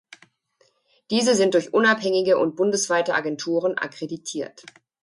[1.11, 4.63] Diese sind durch unabhängige und bundesweite Agenturen akkreditiert.